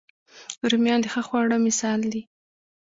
رومیان 0.69 0.99
د 1.01 1.05
ښه 1.13 1.21
خواړه 1.27 1.57
مثال 1.67 1.99
دي 2.11 2.21